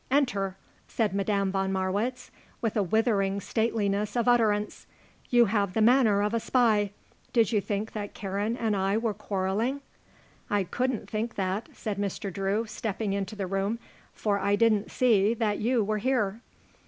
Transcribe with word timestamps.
Enter," 0.09 0.57
said 0.87 1.13
Madame 1.13 1.51
von 1.51 1.71
Marwitz, 1.71 2.31
with 2.59 2.75
a 2.75 2.81
withering 2.81 3.39
stateliness 3.39 4.15
of 4.15 4.27
utterance. 4.27 4.87
"You 5.29 5.45
have 5.45 5.75
the 5.75 5.79
manner 5.81 6.23
of 6.23 6.33
a 6.33 6.39
spy. 6.39 6.89
Did 7.33 7.51
you 7.51 7.61
think 7.61 7.91
that 7.91 8.15
Karen 8.15 8.57
and 8.57 8.75
I 8.75 8.97
were 8.97 9.13
quarrelling?" 9.13 9.81
"I 10.49 10.63
couldn't 10.63 11.07
think 11.07 11.35
that," 11.35 11.69
said 11.73 11.99
Mr. 11.99 12.33
Drew, 12.33 12.65
stepping 12.65 13.13
into 13.13 13.35
the 13.35 13.45
room, 13.45 13.77
"for 14.11 14.39
I 14.39 14.55
didn't 14.55 14.89
see 14.89 15.35
that 15.35 15.59
you 15.59 15.83
were 15.83 15.99
here." 15.99 16.41